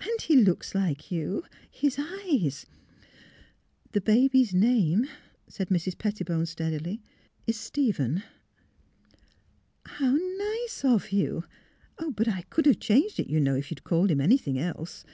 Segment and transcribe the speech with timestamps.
[0.00, 2.66] And he looks like you; his eyes
[3.92, 5.06] ""The baby's name,"
[5.46, 5.96] said Mrs.
[5.96, 7.00] Pettibone, stead ily,"
[7.46, 8.24] is Stephen."
[10.00, 11.44] ''How nice of you!...
[12.12, 15.04] But I could have changed it, you know, if you'd called him any thing else.